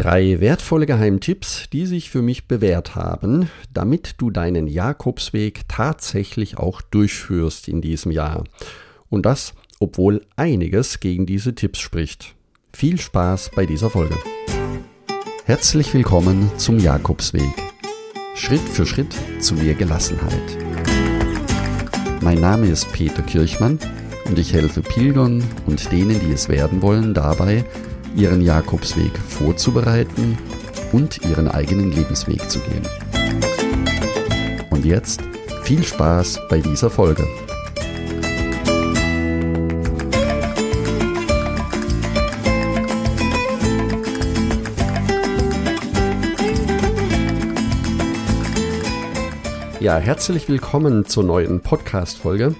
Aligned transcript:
Drei 0.00 0.40
wertvolle 0.40 0.86
Geheimtipps, 0.86 1.68
die 1.70 1.84
sich 1.84 2.08
für 2.08 2.22
mich 2.22 2.48
bewährt 2.48 2.94
haben, 2.94 3.50
damit 3.70 4.14
du 4.16 4.30
deinen 4.30 4.66
Jakobsweg 4.66 5.68
tatsächlich 5.68 6.56
auch 6.56 6.80
durchführst 6.80 7.68
in 7.68 7.82
diesem 7.82 8.10
Jahr. 8.10 8.44
Und 9.10 9.26
das, 9.26 9.52
obwohl 9.78 10.24
einiges 10.36 11.00
gegen 11.00 11.26
diese 11.26 11.54
Tipps 11.54 11.80
spricht. 11.80 12.34
Viel 12.72 12.98
Spaß 12.98 13.50
bei 13.54 13.66
dieser 13.66 13.90
Folge. 13.90 14.16
Herzlich 15.44 15.92
willkommen 15.92 16.50
zum 16.56 16.78
Jakobsweg. 16.78 17.52
Schritt 18.34 18.66
für 18.66 18.86
Schritt 18.86 19.14
zu 19.40 19.52
mehr 19.52 19.74
Gelassenheit. 19.74 20.56
Mein 22.22 22.40
Name 22.40 22.68
ist 22.68 22.90
Peter 22.94 23.20
Kirchmann 23.20 23.78
und 24.24 24.38
ich 24.38 24.54
helfe 24.54 24.80
Pilgern 24.80 25.44
und 25.66 25.92
denen, 25.92 26.18
die 26.20 26.32
es 26.32 26.48
werden 26.48 26.80
wollen, 26.80 27.12
dabei, 27.12 27.66
ihren 28.14 28.40
Jakobsweg 28.40 29.16
vorzubereiten 29.18 30.38
und 30.92 31.24
ihren 31.24 31.48
eigenen 31.48 31.92
Lebensweg 31.92 32.50
zu 32.50 32.58
gehen. 32.60 32.86
Und 34.70 34.84
jetzt 34.84 35.20
viel 35.62 35.82
Spaß 35.82 36.40
bei 36.48 36.60
dieser 36.60 36.90
Folge. 36.90 37.26
Ja, 49.80 49.96
herzlich 49.96 50.48
willkommen 50.48 51.06
zur 51.06 51.24
neuen 51.24 51.60
Podcast-Folge. 51.60 52.54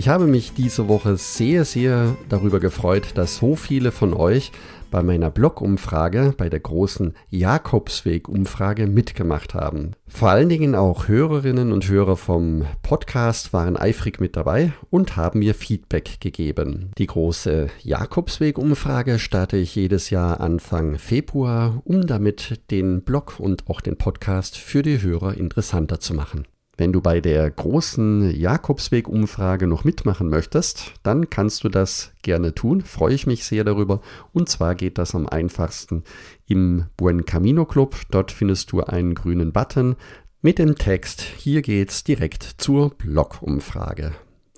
Ich 0.00 0.08
habe 0.08 0.26
mich 0.26 0.54
diese 0.54 0.88
Woche 0.88 1.18
sehr, 1.18 1.66
sehr 1.66 2.16
darüber 2.30 2.58
gefreut, 2.58 3.08
dass 3.16 3.36
so 3.36 3.54
viele 3.54 3.92
von 3.92 4.14
euch 4.14 4.50
bei 4.90 5.02
meiner 5.02 5.28
Blog-Umfrage, 5.28 6.32
bei 6.38 6.48
der 6.48 6.60
großen 6.60 7.12
Jakobsweg-Umfrage 7.28 8.86
mitgemacht 8.86 9.52
haben. 9.52 9.92
Vor 10.08 10.30
allen 10.30 10.48
Dingen 10.48 10.74
auch 10.74 11.06
Hörerinnen 11.06 11.70
und 11.70 11.86
Hörer 11.86 12.16
vom 12.16 12.64
Podcast 12.80 13.52
waren 13.52 13.76
eifrig 13.76 14.22
mit 14.22 14.36
dabei 14.36 14.72
und 14.88 15.18
haben 15.18 15.40
mir 15.40 15.52
Feedback 15.52 16.18
gegeben. 16.18 16.92
Die 16.96 17.06
große 17.06 17.66
Jakobsweg-Umfrage 17.82 19.18
starte 19.18 19.58
ich 19.58 19.74
jedes 19.74 20.08
Jahr 20.08 20.40
Anfang 20.40 20.96
Februar, 20.96 21.82
um 21.84 22.06
damit 22.06 22.58
den 22.70 23.02
Blog 23.02 23.34
und 23.38 23.68
auch 23.68 23.82
den 23.82 23.98
Podcast 23.98 24.56
für 24.56 24.80
die 24.80 25.02
Hörer 25.02 25.36
interessanter 25.36 26.00
zu 26.00 26.14
machen. 26.14 26.46
Wenn 26.80 26.94
du 26.94 27.02
bei 27.02 27.20
der 27.20 27.50
großen 27.50 28.34
Jakobsweg-Umfrage 28.34 29.66
noch 29.66 29.84
mitmachen 29.84 30.30
möchtest, 30.30 30.94
dann 31.02 31.28
kannst 31.28 31.62
du 31.62 31.68
das 31.68 32.12
gerne 32.22 32.54
tun. 32.54 32.80
Freue 32.80 33.12
ich 33.12 33.26
mich 33.26 33.44
sehr 33.44 33.64
darüber. 33.64 34.00
Und 34.32 34.48
zwar 34.48 34.74
geht 34.74 34.96
das 34.96 35.14
am 35.14 35.26
einfachsten 35.28 36.04
im 36.46 36.86
Buen 36.96 37.26
Camino 37.26 37.66
Club. 37.66 37.96
Dort 38.10 38.32
findest 38.32 38.72
du 38.72 38.80
einen 38.80 39.14
grünen 39.14 39.52
Button 39.52 39.96
mit 40.40 40.58
dem 40.58 40.76
Text. 40.76 41.20
Hier 41.20 41.60
geht's 41.60 42.02
direkt 42.02 42.44
zur 42.56 42.88
Blog-Umfrage. 42.96 44.12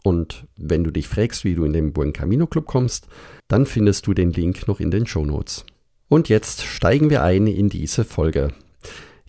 Und 0.05 0.47
wenn 0.57 0.85
du 0.85 0.93
dich 0.93 1.09
fragst, 1.09 1.45
wie 1.45 1.57
du 1.57 1.65
in 1.65 1.73
den 1.73 1.93
Buen 1.93 2.13
Camino 2.13 2.47
Club 2.47 2.67
kommst, 2.67 3.09
dann 3.49 3.67
findest 3.67 4.07
du 4.07 4.15
den 4.15 4.31
Link 4.31 4.69
noch 4.69 4.79
in 4.79 4.93
den 4.93 5.09
Show 5.09 5.27
Notes. 5.27 5.67
Und 6.09 6.29
jetzt 6.29 6.63
steigen 6.63 7.11
wir 7.11 7.25
ein 7.25 7.49
in 7.49 7.69
diese 7.69 8.05
Folge. 8.05 8.53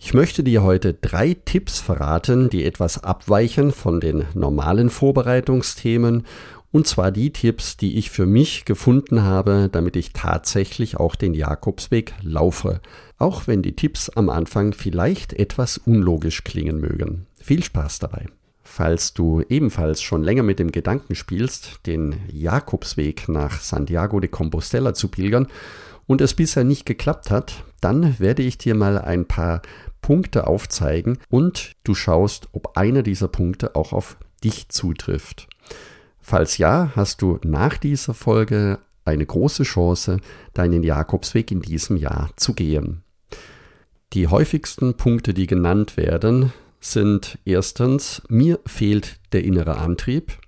Ich 0.06 0.12
möchte 0.12 0.44
dir 0.44 0.62
heute 0.62 0.92
drei 0.92 1.34
Tipps 1.46 1.80
verraten, 1.80 2.50
die 2.50 2.66
etwas 2.66 3.02
abweichen 3.02 3.72
von 3.72 4.00
den 4.00 4.26
normalen 4.34 4.90
Vorbereitungsthemen, 4.90 6.26
und 6.70 6.86
zwar 6.86 7.10
die 7.10 7.32
Tipps, 7.32 7.78
die 7.78 7.96
ich 7.96 8.10
für 8.10 8.26
mich 8.26 8.66
gefunden 8.66 9.22
habe, 9.22 9.70
damit 9.72 9.96
ich 9.96 10.12
tatsächlich 10.12 10.98
auch 10.98 11.14
den 11.14 11.32
Jakobsweg 11.32 12.12
laufe, 12.20 12.82
auch 13.16 13.46
wenn 13.46 13.62
die 13.62 13.76
Tipps 13.76 14.10
am 14.10 14.28
Anfang 14.28 14.74
vielleicht 14.74 15.32
etwas 15.32 15.78
unlogisch 15.78 16.44
klingen 16.44 16.80
mögen. 16.80 17.26
Viel 17.40 17.64
Spaß 17.64 18.00
dabei. 18.00 18.26
Falls 18.62 19.14
du 19.14 19.40
ebenfalls 19.48 20.02
schon 20.02 20.22
länger 20.22 20.42
mit 20.42 20.58
dem 20.58 20.70
Gedanken 20.70 21.14
spielst, 21.14 21.80
den 21.86 22.16
Jakobsweg 22.30 23.30
nach 23.30 23.58
Santiago 23.58 24.20
de 24.20 24.28
Compostela 24.28 24.92
zu 24.92 25.08
pilgern 25.08 25.46
und 26.06 26.20
es 26.20 26.34
bisher 26.34 26.64
nicht 26.64 26.84
geklappt 26.84 27.30
hat, 27.30 27.64
dann 27.80 28.18
werde 28.18 28.42
ich 28.42 28.58
dir 28.58 28.74
mal 28.74 28.98
ein 28.98 29.26
paar 29.26 29.62
Punkte 30.04 30.46
aufzeigen 30.46 31.16
und 31.30 31.72
du 31.82 31.94
schaust, 31.94 32.48
ob 32.52 32.76
einer 32.76 33.02
dieser 33.02 33.26
Punkte 33.26 33.74
auch 33.74 33.94
auf 33.94 34.18
dich 34.44 34.68
zutrifft. 34.68 35.48
Falls 36.20 36.58
ja, 36.58 36.92
hast 36.94 37.22
du 37.22 37.38
nach 37.42 37.78
dieser 37.78 38.12
Folge 38.12 38.80
eine 39.06 39.24
große 39.24 39.62
Chance, 39.62 40.18
deinen 40.52 40.82
Jakobsweg 40.82 41.50
in 41.50 41.62
diesem 41.62 41.96
Jahr 41.96 42.28
zu 42.36 42.52
gehen. 42.52 43.02
Die 44.12 44.28
häufigsten 44.28 44.92
Punkte, 44.92 45.32
die 45.32 45.46
genannt 45.46 45.96
werden, 45.96 46.52
sind 46.80 47.38
erstens, 47.46 48.20
mir 48.28 48.60
fehlt 48.66 49.18
der 49.32 49.42
innere 49.42 49.78
Antrieb. 49.78 50.38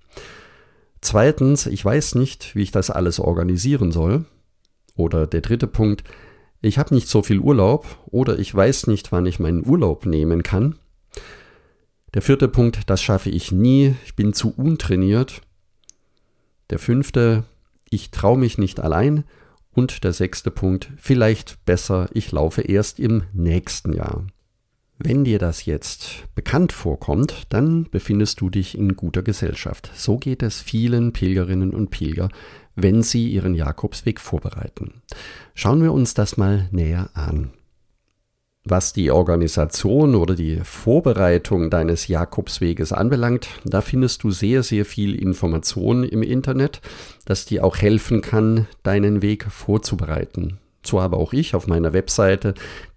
Zweitens, 1.00 1.64
ich 1.64 1.82
weiß 1.82 2.14
nicht, 2.16 2.54
wie 2.54 2.62
ich 2.62 2.72
das 2.72 2.90
alles 2.90 3.20
organisieren 3.20 3.90
soll. 3.90 4.26
Oder 4.96 5.26
der 5.26 5.40
dritte 5.40 5.66
Punkt, 5.66 6.04
ich 6.66 6.78
habe 6.78 6.94
nicht 6.94 7.08
so 7.08 7.22
viel 7.22 7.38
Urlaub 7.38 7.86
oder 8.06 8.38
ich 8.38 8.54
weiß 8.54 8.86
nicht, 8.86 9.12
wann 9.12 9.26
ich 9.26 9.38
meinen 9.38 9.66
Urlaub 9.66 10.06
nehmen 10.06 10.42
kann. 10.42 10.76
Der 12.14 12.22
vierte 12.22 12.48
Punkt, 12.48 12.88
das 12.88 13.02
schaffe 13.02 13.30
ich 13.30 13.52
nie, 13.52 13.94
ich 14.04 14.16
bin 14.16 14.32
zu 14.32 14.52
untrainiert. 14.56 15.42
Der 16.70 16.78
fünfte, 16.78 17.44
ich 17.90 18.10
traue 18.10 18.38
mich 18.38 18.58
nicht 18.58 18.80
allein. 18.80 19.24
Und 19.72 20.04
der 20.04 20.14
sechste 20.14 20.50
Punkt, 20.50 20.90
vielleicht 20.96 21.62
besser, 21.66 22.08
ich 22.14 22.32
laufe 22.32 22.62
erst 22.62 22.98
im 22.98 23.24
nächsten 23.34 23.92
Jahr. 23.92 24.26
Wenn 24.98 25.24
dir 25.24 25.38
das 25.38 25.66
jetzt 25.66 26.24
bekannt 26.34 26.72
vorkommt, 26.72 27.46
dann 27.50 27.86
befindest 27.90 28.40
du 28.40 28.48
dich 28.48 28.76
in 28.76 28.96
guter 28.96 29.22
Gesellschaft. 29.22 29.90
So 29.94 30.16
geht 30.16 30.42
es 30.42 30.62
vielen 30.62 31.12
Pilgerinnen 31.12 31.72
und 31.72 31.90
Pilger, 31.90 32.30
wenn 32.76 33.02
sie 33.02 33.28
ihren 33.28 33.54
Jakobsweg 33.54 34.20
vorbereiten. 34.20 35.02
Schauen 35.54 35.82
wir 35.82 35.92
uns 35.92 36.14
das 36.14 36.38
mal 36.38 36.68
näher 36.70 37.10
an. 37.12 37.50
Was 38.68 38.92
die 38.92 39.12
Organisation 39.12 40.16
oder 40.16 40.34
die 40.34 40.60
Vorbereitung 40.64 41.70
deines 41.70 42.08
Jakobsweges 42.08 42.92
anbelangt, 42.92 43.48
da 43.64 43.80
findest 43.80 44.24
du 44.24 44.32
sehr, 44.32 44.64
sehr 44.64 44.84
viel 44.84 45.14
Information 45.14 46.02
im 46.02 46.22
Internet, 46.22 46.80
das 47.26 47.44
dir 47.44 47.64
auch 47.64 47.76
helfen 47.76 48.22
kann, 48.22 48.66
deinen 48.82 49.22
Weg 49.22 49.44
vorzubereiten. 49.44 50.58
So 50.84 51.00
habe 51.00 51.16
auch 51.16 51.32
ich 51.32 51.54
auf 51.54 51.66
meiner 51.66 51.92
Webseite 51.92 52.54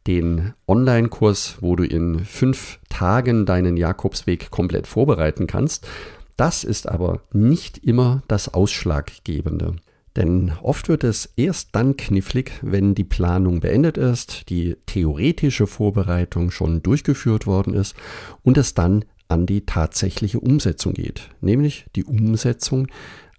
den 0.09 0.53
Online-Kurs, 0.67 1.57
wo 1.61 1.75
du 1.75 1.83
in 1.83 2.25
fünf 2.25 2.79
Tagen 2.89 3.45
deinen 3.45 3.77
Jakobsweg 3.77 4.49
komplett 4.49 4.87
vorbereiten 4.87 5.45
kannst. 5.45 5.87
Das 6.35 6.63
ist 6.63 6.89
aber 6.89 7.21
nicht 7.31 7.77
immer 7.77 8.23
das 8.27 8.51
Ausschlaggebende. 8.51 9.75
Denn 10.15 10.51
oft 10.63 10.89
wird 10.89 11.03
es 11.03 11.31
erst 11.35 11.75
dann 11.75 11.95
knifflig, 11.95 12.53
wenn 12.63 12.95
die 12.95 13.03
Planung 13.03 13.59
beendet 13.59 13.97
ist, 13.97 14.49
die 14.49 14.77
theoretische 14.87 15.67
Vorbereitung 15.67 16.49
schon 16.49 16.81
durchgeführt 16.81 17.45
worden 17.45 17.75
ist 17.75 17.95
und 18.41 18.57
es 18.57 18.73
dann 18.73 19.05
an 19.27 19.45
die 19.45 19.67
tatsächliche 19.67 20.39
Umsetzung 20.39 20.93
geht, 20.93 21.29
nämlich 21.39 21.85
die 21.95 22.03
Umsetzung 22.03 22.87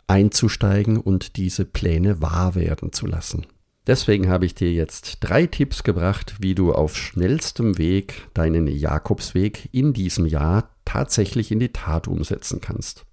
einzusteigen 0.06 0.98
und 0.98 1.36
diese 1.36 1.64
Pläne 1.64 2.22
wahr 2.22 2.54
werden 2.54 2.92
zu 2.92 3.09
lassen. 3.09 3.44
Deswegen 3.90 4.28
habe 4.28 4.46
ich 4.46 4.54
dir 4.54 4.72
jetzt 4.72 5.16
drei 5.18 5.46
Tipps 5.46 5.82
gebracht, 5.82 6.36
wie 6.38 6.54
du 6.54 6.72
auf 6.72 6.96
schnellstem 6.96 7.76
Weg 7.76 8.28
deinen 8.34 8.68
Jakobsweg 8.68 9.68
in 9.72 9.92
diesem 9.92 10.26
Jahr 10.26 10.70
tatsächlich 10.84 11.50
in 11.50 11.58
die 11.58 11.72
Tat 11.72 12.06
umsetzen 12.06 12.60
kannst. 12.60 13.04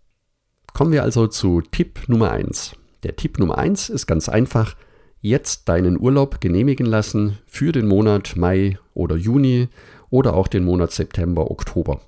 Kommen 0.76 0.92
wir 0.92 1.02
also 1.02 1.26
zu 1.26 1.62
Tipp 1.62 2.02
Nummer 2.06 2.30
1. 2.30 2.76
Der 3.02 3.16
Tipp 3.16 3.40
Nummer 3.40 3.58
1 3.58 3.90
ist 3.90 4.06
ganz 4.06 4.30
einfach, 4.30 4.76
jetzt 5.20 5.68
deinen 5.68 6.00
Urlaub 6.00 6.42
genehmigen 6.42 6.86
lassen 6.86 7.40
für 7.48 7.72
den 7.72 7.88
Monat 7.88 8.36
Mai 8.36 8.78
oder 8.94 9.16
Juni 9.16 9.70
oder 10.12 10.36
auch 10.36 10.48
den 10.48 10.64
Monat 10.64 10.92
September, 10.92 11.50
Oktober. 11.50 12.02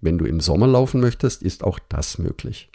Wenn 0.00 0.18
du 0.18 0.24
im 0.24 0.38
Sommer 0.38 0.68
laufen 0.68 1.00
möchtest, 1.00 1.42
ist 1.42 1.64
auch 1.64 1.80
das 1.88 2.18
möglich. 2.18 2.70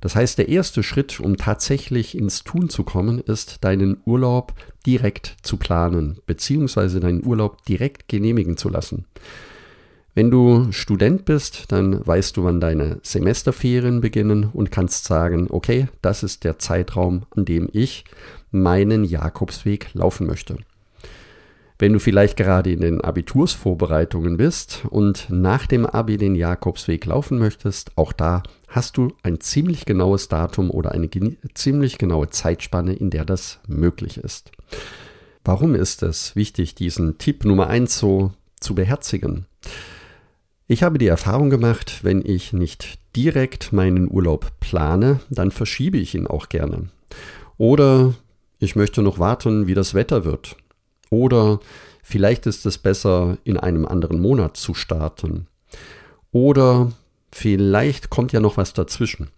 Das 0.00 0.14
heißt, 0.14 0.38
der 0.38 0.48
erste 0.48 0.82
Schritt, 0.82 1.18
um 1.20 1.36
tatsächlich 1.36 2.16
ins 2.16 2.44
Tun 2.44 2.68
zu 2.68 2.84
kommen, 2.84 3.20
ist, 3.20 3.64
deinen 3.64 4.00
Urlaub 4.04 4.54
direkt 4.86 5.36
zu 5.42 5.56
planen, 5.56 6.18
beziehungsweise 6.26 7.00
deinen 7.00 7.24
Urlaub 7.24 7.64
direkt 7.64 8.08
genehmigen 8.08 8.56
zu 8.56 8.68
lassen. 8.68 9.06
Wenn 10.14 10.30
du 10.30 10.72
Student 10.72 11.24
bist, 11.26 11.70
dann 11.70 12.04
weißt 12.04 12.36
du, 12.36 12.44
wann 12.44 12.60
deine 12.60 12.98
Semesterferien 13.02 14.00
beginnen 14.00 14.50
und 14.52 14.72
kannst 14.72 15.04
sagen, 15.04 15.46
okay, 15.50 15.88
das 16.02 16.22
ist 16.22 16.42
der 16.42 16.58
Zeitraum, 16.58 17.26
an 17.36 17.44
dem 17.44 17.68
ich 17.72 18.04
meinen 18.50 19.04
Jakobsweg 19.04 19.90
laufen 19.94 20.26
möchte. 20.26 20.56
Wenn 21.80 21.92
du 21.92 22.00
vielleicht 22.00 22.36
gerade 22.36 22.72
in 22.72 22.80
den 22.80 23.00
Abitursvorbereitungen 23.00 24.36
bist 24.36 24.82
und 24.90 25.28
nach 25.30 25.66
dem 25.66 25.86
Abi 25.86 26.16
den 26.16 26.34
Jakobsweg 26.34 27.06
laufen 27.06 27.38
möchtest, 27.38 27.92
auch 27.96 28.12
da 28.12 28.42
hast 28.66 28.96
du 28.96 29.12
ein 29.22 29.38
ziemlich 29.38 29.86
genaues 29.86 30.26
Datum 30.26 30.72
oder 30.72 30.90
eine 30.90 31.08
ziemlich 31.54 31.98
genaue 31.98 32.30
Zeitspanne, 32.30 32.94
in 32.94 33.10
der 33.10 33.24
das 33.24 33.60
möglich 33.68 34.18
ist. 34.18 34.50
Warum 35.44 35.76
ist 35.76 36.02
es 36.02 36.34
wichtig, 36.34 36.74
diesen 36.74 37.16
Tipp 37.18 37.44
Nummer 37.44 37.68
1 37.68 37.96
so 37.96 38.32
zu 38.58 38.74
beherzigen? 38.74 39.46
Ich 40.66 40.82
habe 40.82 40.98
die 40.98 41.06
Erfahrung 41.06 41.48
gemacht, 41.48 42.00
wenn 42.02 42.22
ich 42.26 42.52
nicht 42.52 42.98
direkt 43.14 43.72
meinen 43.72 44.10
Urlaub 44.10 44.50
plane, 44.58 45.20
dann 45.30 45.52
verschiebe 45.52 45.96
ich 45.96 46.16
ihn 46.16 46.26
auch 46.26 46.48
gerne. 46.48 46.88
Oder 47.56 48.14
ich 48.58 48.74
möchte 48.74 49.00
noch 49.00 49.20
warten, 49.20 49.68
wie 49.68 49.74
das 49.74 49.94
Wetter 49.94 50.24
wird. 50.24 50.56
Oder 51.10 51.60
vielleicht 52.02 52.46
ist 52.46 52.66
es 52.66 52.78
besser, 52.78 53.38
in 53.44 53.56
einem 53.56 53.86
anderen 53.86 54.20
Monat 54.20 54.56
zu 54.56 54.74
starten. 54.74 55.46
Oder 56.32 56.92
vielleicht 57.32 58.10
kommt 58.10 58.32
ja 58.32 58.40
noch 58.40 58.56
was 58.56 58.72
dazwischen. 58.72 59.30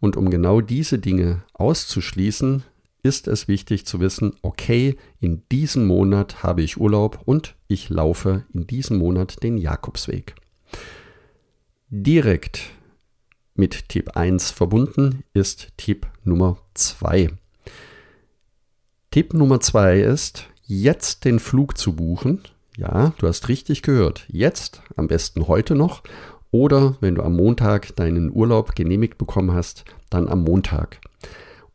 Und 0.00 0.16
um 0.16 0.30
genau 0.30 0.60
diese 0.60 0.98
Dinge 0.98 1.42
auszuschließen, 1.54 2.62
ist 3.02 3.28
es 3.28 3.48
wichtig 3.48 3.86
zu 3.86 4.00
wissen, 4.00 4.34
okay, 4.42 4.96
in 5.20 5.42
diesem 5.50 5.86
Monat 5.86 6.42
habe 6.42 6.62
ich 6.62 6.78
Urlaub 6.78 7.20
und 7.24 7.54
ich 7.68 7.88
laufe 7.88 8.44
in 8.52 8.66
diesem 8.66 8.98
Monat 8.98 9.42
den 9.42 9.56
Jakobsweg. 9.56 10.34
Direkt 11.90 12.70
mit 13.54 13.88
Tipp 13.88 14.16
1 14.16 14.50
verbunden 14.50 15.24
ist 15.32 15.72
Tipp 15.76 16.06
Nummer 16.22 16.58
2. 16.74 17.30
Tipp 19.10 19.32
Nummer 19.32 19.60
2 19.60 20.00
ist, 20.00 20.44
jetzt 20.68 21.24
den 21.24 21.40
Flug 21.40 21.76
zu 21.76 21.96
buchen. 21.96 22.42
Ja, 22.76 23.12
du 23.18 23.26
hast 23.26 23.48
richtig 23.48 23.82
gehört. 23.82 24.26
Jetzt, 24.28 24.82
am 24.94 25.08
besten 25.08 25.48
heute 25.48 25.74
noch. 25.74 26.04
Oder 26.52 26.96
wenn 27.00 27.16
du 27.16 27.22
am 27.22 27.34
Montag 27.34 27.96
deinen 27.96 28.30
Urlaub 28.30 28.76
genehmigt 28.76 29.18
bekommen 29.18 29.52
hast, 29.52 29.84
dann 30.10 30.28
am 30.28 30.44
Montag. 30.44 31.00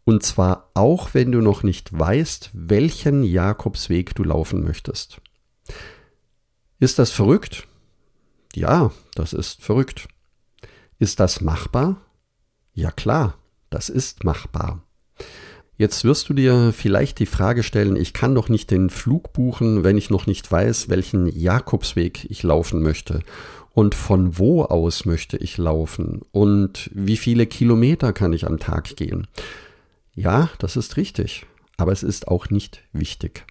Und 0.06 0.24
zwar 0.24 0.70
auch, 0.74 1.14
wenn 1.14 1.32
du 1.32 1.42
noch 1.42 1.64
nicht 1.64 1.98
weißt, 1.98 2.52
welchen 2.54 3.24
Jakobsweg 3.24 4.16
du 4.16 4.24
laufen 4.24 4.64
möchtest. 4.64 5.22
Ist 6.80 7.00
das 7.00 7.12
verrückt? 7.12 7.68
Ja, 8.56 8.92
das 9.16 9.34
ist 9.34 9.62
verrückt. 9.62 10.08
Ist 11.00 11.20
das 11.20 11.42
machbar? 11.42 12.02
Ja 12.74 12.92
klar, 12.92 13.38
das 13.70 13.90
ist 13.90 14.24
machbar. 14.24 14.84
Jetzt 15.76 16.04
wirst 16.04 16.30
du 16.30 16.34
dir 16.34 16.72
vielleicht 16.72 17.18
die 17.20 17.26
Frage 17.26 17.64
stellen, 17.64 17.96
ich 17.96 18.14
kann 18.14 18.36
doch 18.36 18.48
nicht 18.48 18.70
den 18.70 18.90
Flug 18.90 19.34
buchen, 19.34 19.84
wenn 19.84 19.98
ich 19.98 20.12
noch 20.12 20.28
nicht 20.28 20.52
weiß, 20.52 20.88
welchen 20.90 21.28
Jakobsweg 21.28 22.26
ich 22.30 22.44
laufen 22.44 22.84
möchte 22.84 23.22
und 23.74 23.96
von 23.96 24.38
wo 24.38 24.64
aus 24.64 25.06
möchte 25.06 25.38
ich 25.38 25.58
laufen 25.58 26.22
und 26.32 26.92
wie 26.94 27.18
viele 27.18 27.48
Kilometer 27.48 28.14
kann 28.14 28.34
ich 28.34 28.46
am 28.46 28.60
Tag 28.60 28.96
gehen. 28.96 29.28
Ja, 30.14 30.50
das 30.60 30.78
ist 30.78 30.96
richtig, 30.96 31.48
aber 31.78 31.92
es 31.92 32.04
ist 32.04 32.28
auch 32.28 32.52
nicht 32.52 32.84
wichtig. 32.94 33.46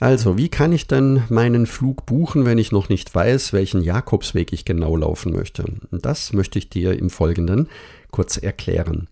Also, 0.00 0.36
wie 0.36 0.48
kann 0.48 0.72
ich 0.72 0.88
denn 0.88 1.22
meinen 1.28 1.66
Flug 1.66 2.06
buchen, 2.06 2.44
wenn 2.44 2.58
ich 2.58 2.72
noch 2.72 2.88
nicht 2.88 3.14
weiß, 3.14 3.52
welchen 3.52 3.82
Jakobsweg 3.82 4.52
ich 4.52 4.64
genau 4.64 4.96
laufen 4.96 5.32
möchte? 5.32 5.64
Das 5.92 6.32
möchte 6.32 6.58
ich 6.58 6.70
dir 6.70 6.98
im 6.98 7.08
Folgenden 7.08 7.68
kurz 8.10 8.36
erklären. 8.36 9.06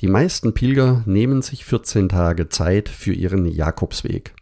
Die 0.00 0.08
meisten 0.08 0.52
Pilger 0.52 1.02
nehmen 1.06 1.40
sich 1.40 1.64
14 1.64 2.10
Tage 2.10 2.48
Zeit 2.50 2.90
für 2.90 3.14
ihren 3.14 3.46
Jakobsweg. 3.46 4.34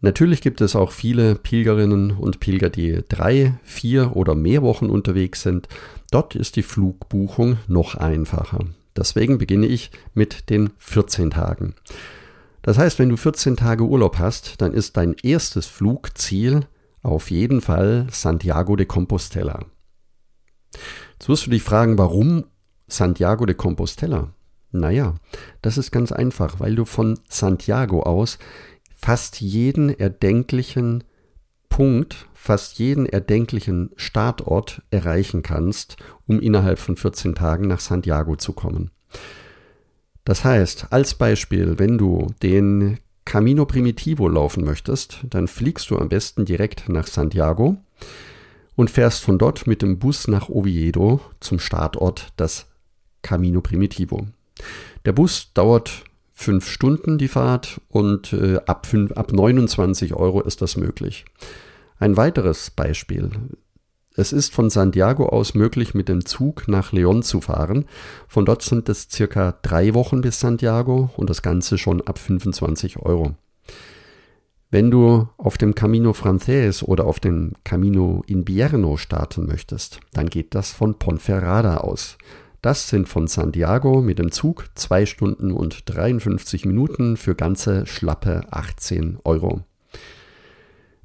Natürlich 0.00 0.40
gibt 0.40 0.60
es 0.60 0.76
auch 0.76 0.92
viele 0.92 1.34
Pilgerinnen 1.34 2.12
und 2.12 2.40
Pilger, 2.40 2.70
die 2.70 3.02
drei, 3.08 3.58
vier 3.64 4.16
oder 4.16 4.34
mehr 4.34 4.62
Wochen 4.62 4.86
unterwegs 4.86 5.42
sind. 5.42 5.68
Dort 6.10 6.36
ist 6.36 6.56
die 6.56 6.62
Flugbuchung 6.62 7.58
noch 7.66 7.96
einfacher. 7.96 8.60
Deswegen 8.96 9.38
beginne 9.38 9.66
ich 9.66 9.90
mit 10.14 10.50
den 10.50 10.70
14 10.78 11.30
Tagen. 11.30 11.74
Das 12.62 12.78
heißt, 12.78 12.98
wenn 12.98 13.08
du 13.08 13.16
14 13.16 13.56
Tage 13.56 13.84
Urlaub 13.84 14.18
hast, 14.18 14.60
dann 14.62 14.72
ist 14.72 14.96
dein 14.96 15.14
erstes 15.22 15.66
Flugziel 15.66 16.66
auf 17.02 17.30
jeden 17.30 17.60
Fall 17.60 18.06
Santiago 18.10 18.76
de 18.76 18.86
Compostela. 18.86 19.66
Jetzt 21.12 21.28
wirst 21.28 21.46
du 21.46 21.50
dich 21.50 21.62
fragen, 21.62 21.98
warum 21.98 22.44
Santiago 22.86 23.46
de 23.46 23.54
Compostela? 23.54 24.32
Naja, 24.72 25.14
das 25.62 25.78
ist 25.78 25.90
ganz 25.90 26.12
einfach, 26.12 26.60
weil 26.60 26.74
du 26.74 26.84
von 26.84 27.18
Santiago 27.28 28.02
aus 28.02 28.38
fast 28.96 29.40
jeden 29.40 29.98
erdenklichen 29.98 31.04
Punkt, 31.68 32.28
fast 32.34 32.78
jeden 32.78 33.06
erdenklichen 33.06 33.90
Startort 33.96 34.82
erreichen 34.90 35.42
kannst, 35.42 35.96
um 36.26 36.40
innerhalb 36.40 36.78
von 36.78 36.96
14 36.96 37.34
Tagen 37.34 37.68
nach 37.68 37.80
Santiago 37.80 38.36
zu 38.36 38.52
kommen. 38.52 38.90
Das 40.24 40.44
heißt, 40.44 40.88
als 40.90 41.14
Beispiel, 41.14 41.78
wenn 41.78 41.96
du 41.96 42.26
den 42.42 42.98
Camino 43.24 43.64
Primitivo 43.64 44.28
laufen 44.28 44.64
möchtest, 44.64 45.20
dann 45.28 45.48
fliegst 45.48 45.90
du 45.90 45.98
am 45.98 46.08
besten 46.08 46.44
direkt 46.44 46.88
nach 46.88 47.06
Santiago 47.06 47.76
und 48.76 48.90
fährst 48.90 49.22
von 49.22 49.38
dort 49.38 49.66
mit 49.66 49.82
dem 49.82 49.98
Bus 49.98 50.28
nach 50.28 50.48
Oviedo 50.48 51.20
zum 51.40 51.58
Startort 51.58 52.32
das 52.36 52.66
Camino 53.22 53.60
Primitivo. 53.60 54.26
Der 55.04 55.12
Bus 55.12 55.52
dauert 55.54 56.04
fünf 56.32 56.68
Stunden 56.68 57.18
die 57.18 57.28
Fahrt 57.28 57.80
und 57.88 58.32
äh, 58.32 58.58
ab, 58.66 58.86
fünf, 58.86 59.12
ab 59.12 59.32
29 59.32 60.14
Euro 60.14 60.40
ist 60.40 60.62
das 60.62 60.76
möglich. 60.76 61.24
Ein 61.98 62.16
weiteres 62.16 62.70
Beispiel. 62.70 63.30
Es 64.16 64.32
ist 64.32 64.52
von 64.52 64.70
Santiago 64.70 65.28
aus 65.28 65.54
möglich, 65.54 65.94
mit 65.94 66.08
dem 66.08 66.24
Zug 66.24 66.66
nach 66.66 66.92
León 66.92 67.22
zu 67.22 67.40
fahren. 67.40 67.84
Von 68.26 68.44
dort 68.44 68.62
sind 68.62 68.88
es 68.88 69.08
circa 69.10 69.58
drei 69.62 69.94
Wochen 69.94 70.20
bis 70.20 70.40
Santiago 70.40 71.10
und 71.16 71.30
das 71.30 71.42
Ganze 71.42 71.78
schon 71.78 72.00
ab 72.02 72.18
25 72.18 72.98
Euro. 72.98 73.36
Wenn 74.70 74.90
du 74.90 75.28
auf 75.36 75.58
dem 75.58 75.74
Camino 75.74 76.12
Frances 76.12 76.82
oder 76.82 77.04
auf 77.04 77.18
dem 77.18 77.54
Camino 77.64 78.22
Invierno 78.26 78.96
starten 78.96 79.46
möchtest, 79.46 80.00
dann 80.12 80.28
geht 80.28 80.54
das 80.54 80.70
von 80.72 80.98
Ponferrada 80.98 81.78
aus. 81.78 82.18
Das 82.62 82.88
sind 82.88 83.08
von 83.08 83.26
Santiago 83.26 84.02
mit 84.02 84.18
dem 84.18 84.32
Zug 84.32 84.66
2 84.74 85.06
Stunden 85.06 85.50
und 85.50 85.82
53 85.86 86.66
Minuten 86.66 87.16
für 87.16 87.34
ganze 87.34 87.86
schlappe 87.86 88.42
18 88.50 89.18
Euro. 89.24 89.62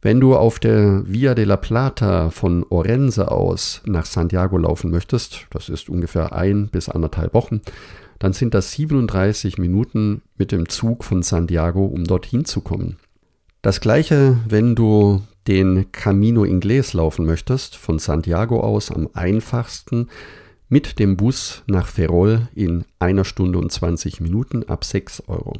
Wenn 0.02 0.19
du 0.19 0.36
auf 0.36 0.60
der 0.60 1.04
Via 1.06 1.34
de 1.34 1.46
la 1.46 1.56
Plata 1.56 2.30
von 2.30 2.66
Orense 2.69 3.31
aus 3.31 3.81
nach 3.86 4.06
Santiago 4.06 4.57
laufen 4.57 4.92
möchtest, 4.92 5.48
das 5.50 5.69
ist 5.69 5.90
ungefähr 5.90 6.34
ein 6.34 6.68
bis 6.68 6.90
anderthalb 6.90 7.34
Wochen, 7.34 7.62
dann 8.19 8.34
sind 8.34 8.54
das 8.54 8.74
37 8.74 9.58
Minuten 9.58 10.22
mit 10.38 10.51
dem 10.51 10.68
Zug 10.68 11.06
von 11.06 11.24
Santiago, 11.24 11.86
um 11.86 12.04
dorthin 12.04 12.44
zu 12.44 12.62
kommen. 12.62 12.98
Das 13.62 13.80
gleiche, 13.80 14.38
wenn 14.48 14.75
du 14.75 15.22
den 15.48 15.91
Camino 15.91 16.44
Inglés 16.44 16.96
laufen 16.96 17.25
möchtest, 17.25 17.77
von 17.77 17.98
Santiago 17.98 18.60
aus 18.60 18.91
am 18.91 19.10
einfachsten 19.13 20.08
mit 20.69 21.00
dem 21.00 21.17
Bus 21.17 21.63
nach 21.67 21.88
Ferrol 21.88 22.48
in 22.53 22.86
einer 23.00 23.25
Stunde 23.25 23.60
und 23.60 23.72
20 23.72 24.22
Minuten 24.22 24.63
ab 24.63 24.84
6 24.84 25.24
Euro. 25.27 25.53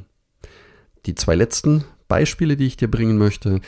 Die 1.06 1.16
zwei 1.16 1.36
letzten 1.36 1.84
Beispiele, 2.08 2.58
die 2.58 2.66
ich 2.68 2.78
dir 2.78 2.90
bringen 2.90 3.18
möchte, 3.18 3.62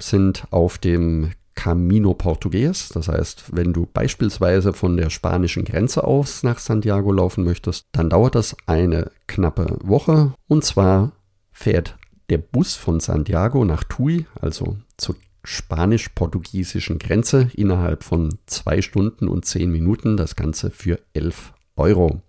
sind 0.00 0.44
auf 0.50 0.78
dem 0.78 1.30
Camino 1.54 2.14
Portugues. 2.14 2.88
Das 2.90 3.08
heißt, 3.08 3.56
wenn 3.56 3.72
du 3.72 3.86
beispielsweise 3.86 4.72
von 4.72 4.96
der 4.96 5.10
spanischen 5.10 5.64
Grenze 5.64 6.04
aus 6.04 6.42
nach 6.42 6.58
Santiago 6.58 7.12
laufen 7.12 7.44
möchtest, 7.44 7.86
dann 7.92 8.10
dauert 8.10 8.34
das 8.34 8.56
eine 8.66 9.10
knappe 9.26 9.78
Woche. 9.82 10.34
Und 10.48 10.64
zwar 10.64 11.12
fährt 11.52 11.96
der 12.28 12.38
Bus 12.38 12.74
von 12.74 13.00
Santiago 13.00 13.64
nach 13.64 13.84
Tui, 13.84 14.26
also 14.40 14.76
zur 14.96 15.16
spanisch-portugiesischen 15.44 16.98
Grenze, 16.98 17.50
innerhalb 17.54 18.02
von 18.02 18.38
zwei 18.46 18.82
Stunden 18.82 19.28
und 19.28 19.44
zehn 19.44 19.70
Minuten. 19.70 20.16
Das 20.16 20.36
Ganze 20.36 20.70
für 20.70 20.98
11 21.12 21.52
Euro. 21.76 22.22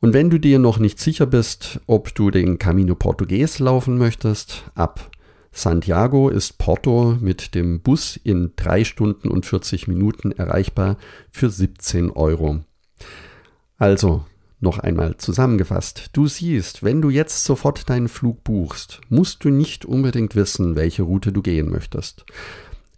Und 0.00 0.12
wenn 0.12 0.30
du 0.30 0.38
dir 0.38 0.58
noch 0.58 0.78
nicht 0.78 1.00
sicher 1.00 1.26
bist, 1.26 1.80
ob 1.86 2.14
du 2.14 2.30
den 2.30 2.58
Camino 2.58 2.94
Portugues 2.94 3.58
laufen 3.58 3.98
möchtest, 3.98 4.70
ab 4.74 5.10
Santiago 5.52 6.28
ist 6.28 6.58
Porto 6.58 7.16
mit 7.18 7.54
dem 7.54 7.80
Bus 7.80 8.20
in 8.22 8.52
3 8.56 8.84
Stunden 8.84 9.28
und 9.28 9.46
40 9.46 9.88
Minuten 9.88 10.32
erreichbar 10.32 10.98
für 11.30 11.48
17 11.48 12.10
Euro. 12.10 12.60
Also, 13.78 14.26
noch 14.66 14.78
einmal 14.78 15.16
zusammengefasst. 15.16 16.10
Du 16.12 16.26
siehst, 16.26 16.82
wenn 16.82 17.00
du 17.00 17.08
jetzt 17.08 17.44
sofort 17.44 17.88
deinen 17.88 18.08
Flug 18.08 18.44
buchst, 18.44 19.00
musst 19.08 19.44
du 19.44 19.48
nicht 19.48 19.84
unbedingt 19.84 20.34
wissen, 20.34 20.74
welche 20.74 21.04
Route 21.04 21.32
du 21.32 21.40
gehen 21.40 21.70
möchtest. 21.70 22.26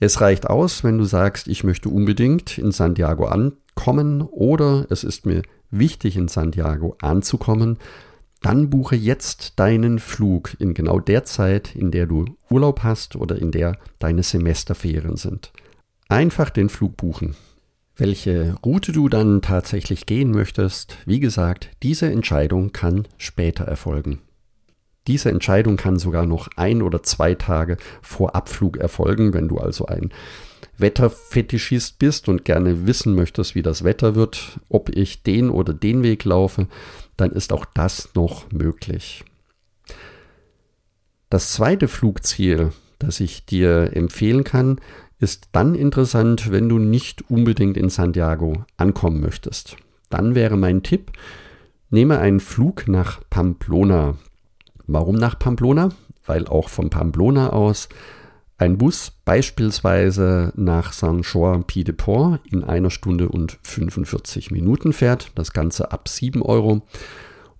Es 0.00 0.20
reicht 0.20 0.48
aus, 0.48 0.82
wenn 0.82 0.98
du 0.98 1.04
sagst, 1.04 1.46
ich 1.46 1.64
möchte 1.64 1.90
unbedingt 1.90 2.56
in 2.56 2.72
Santiago 2.72 3.26
ankommen 3.26 4.22
oder 4.22 4.86
es 4.90 5.04
ist 5.04 5.26
mir 5.26 5.42
wichtig, 5.70 6.16
in 6.16 6.28
Santiago 6.28 6.96
anzukommen, 7.02 7.78
dann 8.40 8.70
buche 8.70 8.96
jetzt 8.96 9.58
deinen 9.58 9.98
Flug 9.98 10.56
in 10.58 10.72
genau 10.72 11.00
der 11.00 11.24
Zeit, 11.24 11.74
in 11.74 11.90
der 11.90 12.06
du 12.06 12.24
Urlaub 12.48 12.82
hast 12.82 13.16
oder 13.16 13.36
in 13.36 13.50
der 13.50 13.76
deine 13.98 14.22
Semesterferien 14.22 15.16
sind. 15.16 15.52
Einfach 16.08 16.48
den 16.48 16.68
Flug 16.70 16.96
buchen. 16.96 17.36
Welche 18.00 18.54
Route 18.64 18.92
du 18.92 19.08
dann 19.08 19.42
tatsächlich 19.42 20.06
gehen 20.06 20.30
möchtest, 20.30 20.96
wie 21.04 21.18
gesagt, 21.18 21.70
diese 21.82 22.06
Entscheidung 22.06 22.70
kann 22.72 23.08
später 23.16 23.64
erfolgen. 23.64 24.20
Diese 25.08 25.30
Entscheidung 25.30 25.76
kann 25.76 25.98
sogar 25.98 26.24
noch 26.24 26.48
ein 26.54 26.80
oder 26.80 27.02
zwei 27.02 27.34
Tage 27.34 27.76
vor 28.00 28.36
Abflug 28.36 28.76
erfolgen, 28.76 29.34
wenn 29.34 29.48
du 29.48 29.58
also 29.58 29.86
ein 29.86 30.12
Wetterfetischist 30.76 31.98
bist 31.98 32.28
und 32.28 32.44
gerne 32.44 32.86
wissen 32.86 33.16
möchtest, 33.16 33.56
wie 33.56 33.62
das 33.62 33.82
Wetter 33.82 34.14
wird, 34.14 34.60
ob 34.68 34.90
ich 34.90 35.24
den 35.24 35.50
oder 35.50 35.74
den 35.74 36.04
Weg 36.04 36.22
laufe, 36.22 36.68
dann 37.16 37.32
ist 37.32 37.52
auch 37.52 37.64
das 37.64 38.10
noch 38.14 38.52
möglich. 38.52 39.24
Das 41.30 41.52
zweite 41.52 41.88
Flugziel, 41.88 42.70
das 43.00 43.18
ich 43.18 43.44
dir 43.44 43.90
empfehlen 43.96 44.44
kann, 44.44 44.78
ist 45.20 45.48
dann 45.52 45.74
interessant, 45.74 46.50
wenn 46.50 46.68
du 46.68 46.78
nicht 46.78 47.30
unbedingt 47.30 47.76
in 47.76 47.90
Santiago 47.90 48.64
ankommen 48.76 49.20
möchtest. 49.20 49.76
Dann 50.10 50.34
wäre 50.34 50.56
mein 50.56 50.82
Tipp, 50.82 51.12
nehme 51.90 52.18
einen 52.18 52.40
Flug 52.40 52.88
nach 52.88 53.20
Pamplona. 53.28 54.14
Warum 54.86 55.16
nach 55.16 55.38
Pamplona? 55.38 55.90
Weil 56.24 56.46
auch 56.46 56.68
von 56.68 56.90
Pamplona 56.90 57.50
aus 57.50 57.88
ein 58.58 58.76
Bus 58.76 59.12
beispielsweise 59.24 60.52
nach 60.56 60.92
Saint-Jean-Pied-de-Port 60.92 62.40
in 62.50 62.64
einer 62.64 62.90
Stunde 62.90 63.28
und 63.28 63.58
45 63.62 64.50
Minuten 64.50 64.92
fährt, 64.92 65.30
das 65.36 65.52
Ganze 65.52 65.92
ab 65.92 66.08
7 66.08 66.42
Euro. 66.42 66.82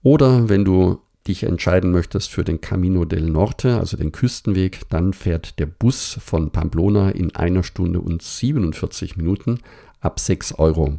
Oder 0.03 0.49
wenn 0.49 0.65
du 0.65 1.01
dich 1.29 1.45
entscheiden 1.45 1.93
möchtest 1.93 2.31
für 2.31 2.43
den 2.43 2.61
Camino 2.61 3.05
del 3.05 3.23
Norte, 3.23 3.79
also 3.79 3.97
den 3.97 4.13
Küstenweg, 4.13 4.89
dann 4.89 5.13
fährt 5.13 5.59
der 5.59 5.67
Bus 5.67 6.19
von 6.21 6.51
Pamplona 6.51 7.11
in 7.11 7.35
einer 7.37 7.63
Stunde 7.63 8.01
und 8.01 8.23
47 8.23 9.17
Minuten 9.17 9.61
ab 10.01 10.19
6 10.19 10.55
Euro. 10.59 10.99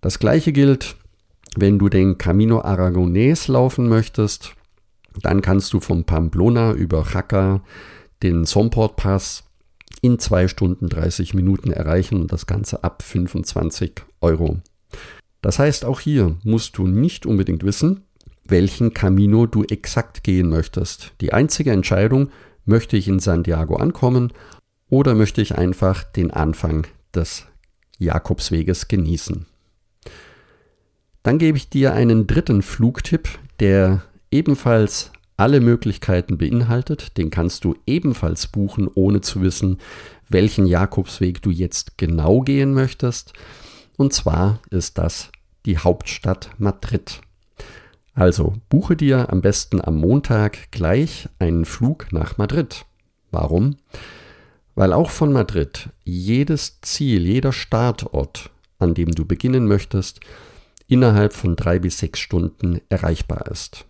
Das 0.00 0.18
gleiche 0.18 0.52
gilt, 0.52 0.96
wenn 1.56 1.78
du 1.78 1.88
den 1.88 2.16
Camino 2.16 2.60
Aragonés 2.60 3.50
laufen 3.50 3.88
möchtest, 3.88 4.54
dann 5.22 5.42
kannst 5.42 5.72
du 5.72 5.80
von 5.80 6.04
Pamplona 6.04 6.72
über 6.72 7.06
Jaca 7.12 7.62
den 8.22 8.44
Somport 8.44 8.96
Pass 8.96 9.44
in 10.02 10.18
2 10.18 10.48
Stunden 10.48 10.88
30 10.88 11.34
Minuten 11.34 11.72
erreichen 11.72 12.20
und 12.20 12.32
das 12.32 12.46
Ganze 12.46 12.84
ab 12.84 13.02
25 13.02 13.92
Euro. 14.20 14.58
Das 15.42 15.58
heißt, 15.58 15.84
auch 15.84 16.00
hier 16.00 16.36
musst 16.44 16.78
du 16.78 16.86
nicht 16.86 17.26
unbedingt 17.26 17.64
wissen, 17.64 18.05
welchen 18.50 18.94
Camino 18.94 19.46
du 19.46 19.64
exakt 19.64 20.22
gehen 20.24 20.48
möchtest. 20.48 21.12
Die 21.20 21.32
einzige 21.32 21.72
Entscheidung, 21.72 22.30
möchte 22.66 22.96
ich 22.96 23.08
in 23.08 23.20
Santiago 23.20 23.76
ankommen 23.76 24.32
oder 24.90 25.14
möchte 25.14 25.40
ich 25.40 25.56
einfach 25.56 26.02
den 26.02 26.30
Anfang 26.30 26.86
des 27.14 27.46
Jakobsweges 27.98 28.88
genießen. 28.88 29.46
Dann 31.22 31.38
gebe 31.38 31.56
ich 31.56 31.70
dir 31.70 31.92
einen 31.92 32.26
dritten 32.26 32.62
Flugtipp, 32.62 33.28
der 33.58 34.02
ebenfalls 34.30 35.10
alle 35.36 35.60
Möglichkeiten 35.60 36.38
beinhaltet. 36.38 37.16
Den 37.16 37.30
kannst 37.30 37.64
du 37.64 37.74
ebenfalls 37.86 38.46
buchen, 38.46 38.88
ohne 38.94 39.22
zu 39.22 39.40
wissen, 39.40 39.78
welchen 40.28 40.66
Jakobsweg 40.66 41.42
du 41.42 41.50
jetzt 41.50 41.98
genau 41.98 42.40
gehen 42.40 42.74
möchtest. 42.74 43.32
Und 43.96 44.12
zwar 44.12 44.60
ist 44.70 44.98
das 44.98 45.30
die 45.64 45.78
Hauptstadt 45.78 46.50
Madrid. 46.58 47.20
Also 48.16 48.54
buche 48.70 48.96
dir 48.96 49.30
am 49.30 49.42
besten 49.42 49.78
am 49.82 49.98
Montag 49.98 50.72
gleich 50.72 51.28
einen 51.38 51.66
Flug 51.66 52.12
nach 52.12 52.38
Madrid. 52.38 52.86
Warum? 53.30 53.76
Weil 54.74 54.94
auch 54.94 55.10
von 55.10 55.34
Madrid 55.34 55.90
jedes 56.02 56.80
Ziel, 56.80 57.26
jeder 57.26 57.52
Startort, 57.52 58.50
an 58.78 58.94
dem 58.94 59.10
du 59.10 59.26
beginnen 59.26 59.68
möchtest, 59.68 60.20
innerhalb 60.88 61.34
von 61.34 61.56
drei 61.56 61.78
bis 61.78 61.98
sechs 61.98 62.18
Stunden 62.18 62.80
erreichbar 62.88 63.48
ist. 63.50 63.84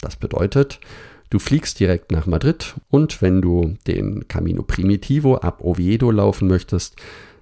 Das 0.00 0.16
bedeutet, 0.16 0.80
du 1.28 1.38
fliegst 1.38 1.78
direkt 1.78 2.10
nach 2.10 2.24
Madrid 2.24 2.74
und 2.88 3.20
wenn 3.20 3.42
du 3.42 3.76
den 3.86 4.26
Camino 4.28 4.62
Primitivo 4.62 5.36
ab 5.36 5.60
Oviedo 5.60 6.10
laufen 6.10 6.48
möchtest, 6.48 6.96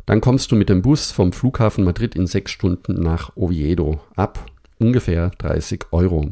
dann 0.06 0.21
kommst 0.21 0.50
du 0.50 0.56
mit 0.56 0.71
dem 0.71 0.83
Bus 0.83 1.12
vom 1.12 1.33
Flughafen 1.33 1.85
Madrid 1.85 2.16
in 2.16 2.26
sechs 2.26 2.50
Stunden 2.50 2.95
nach 3.00 3.37
Oviedo 3.37 4.00
ab 4.16 4.45
ungefähr 4.78 5.30
30 5.38 5.87
Euro. 5.92 6.30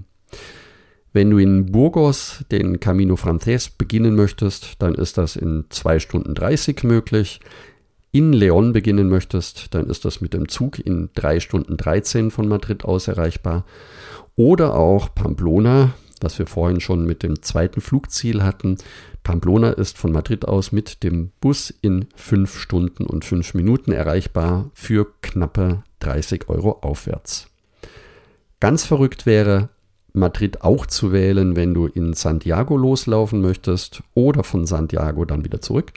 Wenn 1.13 1.31
du 1.31 1.39
in 1.39 1.67
Burgos 1.67 2.45
den 2.51 2.81
Camino 2.81 3.15
Frances 3.15 3.71
beginnen 3.71 4.17
möchtest, 4.17 4.83
dann 4.83 4.95
ist 4.97 5.17
das 5.17 5.37
in 5.37 5.65
2 5.69 6.01
Stunden 6.01 6.35
30 6.35 6.83
möglich. 6.83 7.41
In 8.11 8.33
León 8.33 8.73
beginnen 8.73 9.09
möchtest, 9.09 9.75
dann 9.75 9.89
ist 9.89 10.05
das 10.05 10.21
mit 10.21 10.35
dem 10.35 10.49
Zug 10.49 10.79
in 10.79 11.11
3 11.15 11.39
Stunden 11.39 11.77
13 11.77 12.33
von 12.33 12.49
Madrid 12.49 12.85
aus 12.85 13.07
erreichbar. 13.07 13.65
Oder 14.35 14.75
auch 14.75 15.15
Pamplona, 15.15 15.95
was 16.21 16.39
wir 16.41 16.47
vorhin 16.47 16.81
schon 16.81 17.05
mit 17.05 17.23
dem 17.23 17.43
zweiten 17.43 17.81
Flugziel 17.81 18.43
hatten. 18.43 18.79
Pamplona 19.23 19.71
ist 19.71 19.97
von 19.99 20.11
Madrid 20.11 20.49
aus 20.49 20.73
mit 20.73 21.05
dem 21.05 21.31
Bus 21.41 21.73
in 21.81 22.07
5 22.17 22.59
Stunden 22.59 23.07
und 23.07 23.25
5 23.25 23.55
Minuten 23.55 23.93
erreichbar 23.93 24.71
für 24.75 25.07
knappe 25.23 25.85
30 26.01 26.49
Euro 26.49 26.81
aufwärts. 26.83 27.54
Ganz 28.61 28.85
verrückt 28.85 29.27
wäre, 29.27 29.69
Madrid 30.13 30.63
auch 30.63 30.87
zu 30.87 31.13
wählen, 31.13 31.57
wenn 31.57 31.75
du 31.75 31.87
in 31.87 32.15
Santiago 32.15 32.77
loslaufen 32.77 33.41
möchtest 33.41 34.03
oder 34.15 34.45
von 34.45 34.65
Santiago 34.65 35.25
dann 35.25 35.45
wieder 35.45 35.61
zurück. 35.61 35.93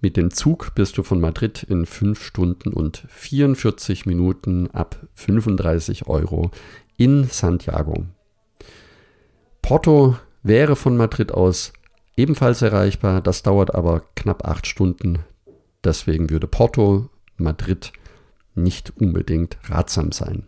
Mit 0.00 0.16
dem 0.16 0.32
Zug 0.32 0.74
bist 0.74 0.98
du 0.98 1.04
von 1.04 1.20
Madrid 1.20 1.62
in 1.62 1.86
5 1.86 2.20
Stunden 2.20 2.72
und 2.72 3.04
44 3.08 4.04
Minuten 4.04 4.68
ab 4.72 4.96
35 5.12 6.08
Euro 6.08 6.50
in 6.96 7.24
Santiago. 7.24 8.06
Porto 9.62 10.16
wäre 10.42 10.74
von 10.74 10.96
Madrid 10.96 11.30
aus 11.30 11.72
ebenfalls 12.16 12.62
erreichbar, 12.62 13.20
das 13.20 13.44
dauert 13.44 13.76
aber 13.76 14.02
knapp 14.16 14.44
8 14.44 14.66
Stunden. 14.66 15.20
Deswegen 15.84 16.30
würde 16.30 16.48
Porto, 16.48 17.08
Madrid 17.36 17.92
nicht 18.56 18.92
unbedingt 18.96 19.56
ratsam 19.68 20.10
sein. 20.10 20.46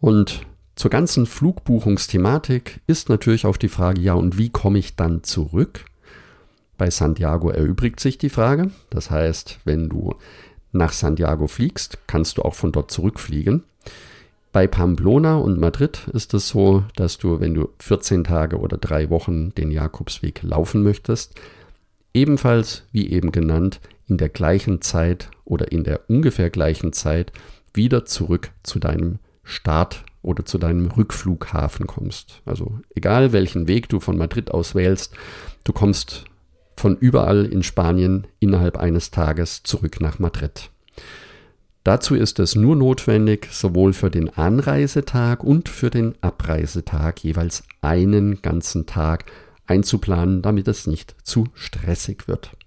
Und 0.00 0.46
zur 0.76 0.90
ganzen 0.90 1.26
Flugbuchungsthematik 1.26 2.80
ist 2.86 3.08
natürlich 3.08 3.46
auch 3.46 3.56
die 3.56 3.68
Frage, 3.68 4.00
ja, 4.00 4.14
und 4.14 4.38
wie 4.38 4.50
komme 4.50 4.78
ich 4.78 4.94
dann 4.94 5.24
zurück? 5.24 5.84
Bei 6.76 6.90
Santiago 6.90 7.50
erübrigt 7.50 7.98
sich 7.98 8.18
die 8.18 8.28
Frage. 8.28 8.70
Das 8.90 9.10
heißt, 9.10 9.58
wenn 9.64 9.88
du 9.88 10.14
nach 10.70 10.92
Santiago 10.92 11.48
fliegst, 11.48 11.98
kannst 12.06 12.38
du 12.38 12.42
auch 12.42 12.54
von 12.54 12.70
dort 12.70 12.90
zurückfliegen. 12.90 13.64
Bei 14.52 14.66
Pamplona 14.66 15.36
und 15.36 15.58
Madrid 15.58 16.08
ist 16.12 16.32
es 16.34 16.48
so, 16.48 16.84
dass 16.96 17.18
du, 17.18 17.40
wenn 17.40 17.54
du 17.54 17.68
14 17.80 18.24
Tage 18.24 18.58
oder 18.58 18.78
drei 18.78 19.10
Wochen 19.10 19.50
den 19.54 19.70
Jakobsweg 19.70 20.42
laufen 20.42 20.82
möchtest, 20.82 21.34
ebenfalls, 22.14 22.84
wie 22.92 23.10
eben 23.10 23.32
genannt, 23.32 23.80
in 24.06 24.16
der 24.16 24.28
gleichen 24.28 24.80
Zeit 24.80 25.30
oder 25.44 25.70
in 25.72 25.84
der 25.84 26.08
ungefähr 26.08 26.50
gleichen 26.50 26.92
Zeit 26.92 27.32
wieder 27.74 28.06
zurück 28.06 28.52
zu 28.62 28.78
deinem 28.78 29.18
Start 29.48 30.04
oder 30.22 30.44
zu 30.44 30.58
deinem 30.58 30.86
Rückflughafen 30.86 31.86
kommst. 31.86 32.42
Also 32.44 32.78
egal 32.94 33.32
welchen 33.32 33.66
Weg 33.66 33.88
du 33.88 33.98
von 33.98 34.16
Madrid 34.18 34.50
aus 34.50 34.74
wählst, 34.74 35.14
du 35.64 35.72
kommst 35.72 36.24
von 36.76 36.96
überall 36.96 37.44
in 37.46 37.62
Spanien 37.62 38.26
innerhalb 38.38 38.76
eines 38.76 39.10
Tages 39.10 39.62
zurück 39.62 40.00
nach 40.00 40.18
Madrid. 40.18 40.70
Dazu 41.82 42.14
ist 42.14 42.38
es 42.38 42.54
nur 42.54 42.76
notwendig, 42.76 43.48
sowohl 43.50 43.94
für 43.94 44.10
den 44.10 44.28
Anreisetag 44.28 45.42
und 45.42 45.68
für 45.68 45.90
den 45.90 46.14
Abreisetag 46.20 47.24
jeweils 47.24 47.64
einen 47.80 48.42
ganzen 48.42 48.84
Tag 48.84 49.24
einzuplanen, 49.66 50.42
damit 50.42 50.68
es 50.68 50.86
nicht 50.86 51.16
zu 51.22 51.46
stressig 51.54 52.28
wird. 52.28 52.57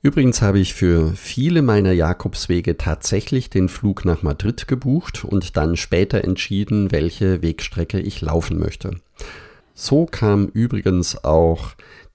Übrigens 0.00 0.42
habe 0.42 0.60
ich 0.60 0.74
für 0.74 1.12
viele 1.14 1.60
meiner 1.60 1.92
Jakobswege 1.92 2.76
tatsächlich 2.76 3.50
den 3.50 3.68
Flug 3.68 4.04
nach 4.04 4.22
Madrid 4.22 4.68
gebucht 4.68 5.24
und 5.24 5.56
dann 5.56 5.76
später 5.76 6.22
entschieden, 6.22 6.92
welche 6.92 7.42
Wegstrecke 7.42 7.98
ich 7.98 8.20
laufen 8.20 8.60
möchte. 8.60 8.92
So 9.74 10.06
kam 10.06 10.46
übrigens 10.46 11.24
auch 11.24 11.70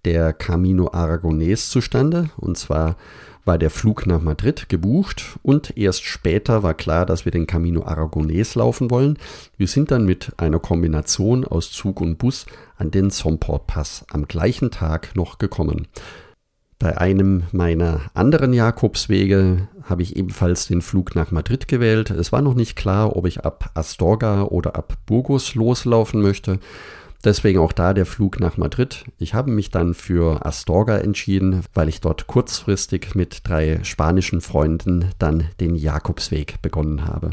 der 0.05 0.31
Camino 0.31 0.87
Aragonés 0.87 1.69
zustande, 1.69 2.29
und 2.37 2.57
zwar 2.57 2.95
war 3.45 3.57
der 3.57 3.69
Flug 3.69 4.05
nach 4.05 4.21
Madrid 4.21 4.69
gebucht 4.69 5.37
und 5.43 5.77
erst 5.77 6.03
später 6.03 6.63
war 6.63 6.73
klar, 6.73 7.05
dass 7.05 7.25
wir 7.25 7.31
den 7.33 7.47
Camino 7.47 7.81
Aragonés 7.81 8.57
laufen 8.57 8.89
wollen. 8.89 9.17
Wir 9.57 9.67
sind 9.67 9.91
dann 9.91 10.05
mit 10.05 10.31
einer 10.37 10.59
Kombination 10.59 11.43
aus 11.43 11.71
Zug 11.71 11.99
und 11.99 12.17
Bus 12.17 12.45
an 12.77 12.91
den 12.91 13.09
Somport 13.09 13.67
Pass 13.67 14.05
am 14.09 14.27
gleichen 14.27 14.71
Tag 14.71 15.15
noch 15.15 15.37
gekommen. 15.39 15.87
Bei 16.83 16.97
einem 16.97 17.43
meiner 17.53 18.01
anderen 18.13 18.51
Jakobswege 18.51 19.69
habe 19.83 20.01
ich 20.01 20.17
ebenfalls 20.17 20.67
den 20.67 20.81
Flug 20.81 21.15
nach 21.15 21.31
Madrid 21.31 21.69
gewählt. 21.69 22.09
Es 22.09 22.33
war 22.33 22.41
noch 22.41 22.55
nicht 22.55 22.75
klar, 22.75 23.15
ob 23.15 23.25
ich 23.25 23.45
ab 23.45 23.71
Astorga 23.73 24.41
oder 24.41 24.75
ab 24.75 24.97
Burgos 25.05 25.55
loslaufen 25.55 26.21
möchte. 26.21 26.59
Deswegen 27.23 27.59
auch 27.59 27.71
da 27.71 27.93
der 27.93 28.05
Flug 28.05 28.41
nach 28.41 28.57
Madrid. 28.57 29.05
Ich 29.17 29.33
habe 29.33 29.49
mich 29.49 29.69
dann 29.69 29.93
für 29.93 30.45
Astorga 30.45 30.97
entschieden, 30.97 31.63
weil 31.73 31.87
ich 31.87 32.01
dort 32.01 32.27
kurzfristig 32.27 33.15
mit 33.15 33.47
drei 33.47 33.81
spanischen 33.83 34.41
Freunden 34.41 35.05
dann 35.19 35.45
den 35.61 35.75
Jakobsweg 35.75 36.61
begonnen 36.61 37.05
habe. 37.05 37.29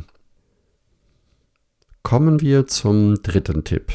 Kommen 2.05 2.41
wir 2.41 2.69
zum 2.69 3.21
dritten 3.21 3.65
Tipp. 3.65 3.93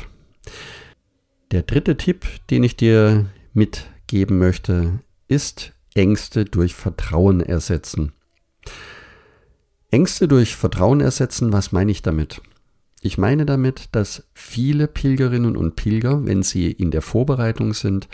Der 1.51 1.61
dritte 1.61 1.95
Tipp, 1.95 2.25
den 2.49 2.65
ich 2.65 2.75
dir 2.75 3.27
mitgeben 3.53 4.37
möchte, 4.37 4.99
ist 5.27 5.73
Ängste 5.93 6.45
durch 6.45 6.75
Vertrauen 6.75 7.41
ersetzen. 7.41 8.11
Ängste 9.91 10.27
durch 10.27 10.55
Vertrauen 10.55 10.99
ersetzen, 10.99 11.53
was 11.53 11.71
meine 11.71 11.91
ich 11.91 12.01
damit? 12.01 12.41
Ich 13.01 13.17
meine 13.17 13.45
damit, 13.45 13.89
dass 13.91 14.27
viele 14.33 14.87
Pilgerinnen 14.87 15.55
und 15.55 15.75
Pilger, 15.75 16.25
wenn 16.25 16.41
sie 16.41 16.71
in 16.71 16.89
der 16.89 17.03
Vorbereitung 17.03 17.73
sind, 17.73 18.07